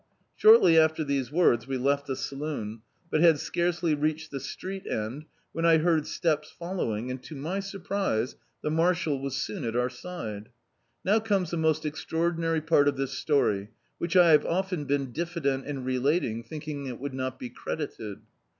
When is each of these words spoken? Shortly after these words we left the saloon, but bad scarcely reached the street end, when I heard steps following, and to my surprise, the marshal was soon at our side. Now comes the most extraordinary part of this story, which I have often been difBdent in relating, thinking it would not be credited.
Shortly 0.35 0.79
after 0.79 1.03
these 1.03 1.31
words 1.31 1.67
we 1.67 1.77
left 1.77 2.07
the 2.07 2.15
saloon, 2.15 2.81
but 3.11 3.21
bad 3.21 3.37
scarcely 3.37 3.93
reached 3.93 4.31
the 4.31 4.39
street 4.39 4.87
end, 4.87 5.25
when 5.51 5.63
I 5.63 5.77
heard 5.77 6.07
steps 6.07 6.49
following, 6.49 7.11
and 7.11 7.21
to 7.21 7.35
my 7.35 7.59
surprise, 7.59 8.35
the 8.63 8.71
marshal 8.71 9.19
was 9.21 9.35
soon 9.35 9.63
at 9.63 9.75
our 9.75 9.91
side. 9.91 10.49
Now 11.05 11.19
comes 11.19 11.51
the 11.51 11.57
most 11.57 11.85
extraordinary 11.85 12.61
part 12.61 12.87
of 12.87 12.97
this 12.97 13.11
story, 13.13 13.69
which 13.99 14.15
I 14.17 14.31
have 14.31 14.43
often 14.43 14.85
been 14.85 15.13
difBdent 15.13 15.65
in 15.65 15.83
relating, 15.85 16.41
thinking 16.41 16.87
it 16.87 16.99
would 16.99 17.13
not 17.13 17.37
be 17.37 17.51
credited. 17.51 18.21